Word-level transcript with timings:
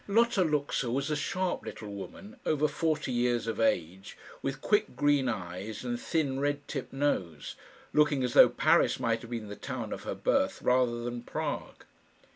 Lotta 0.07 0.43
Luxa 0.43 0.89
was 0.89 1.11
a 1.11 1.15
sharp 1.15 1.63
little 1.63 1.91
woman, 1.93 2.35
over 2.43 2.67
forty 2.67 3.11
years 3.11 3.45
of 3.45 3.59
age, 3.59 4.17
with 4.41 4.59
quick 4.59 4.95
green 4.95 5.29
eyes 5.29 5.83
and 5.85 6.01
thin 6.01 6.39
red 6.39 6.67
tipped 6.67 6.91
nose, 6.91 7.53
looking 7.93 8.23
as 8.23 8.33
though 8.33 8.49
Paris 8.49 8.99
might 8.99 9.21
have 9.21 9.29
been 9.29 9.47
the 9.47 9.55
town 9.55 9.93
of 9.93 10.01
her 10.01 10.15
birth 10.15 10.59
rather 10.63 11.03
than 11.03 11.21
Prague. 11.21 11.85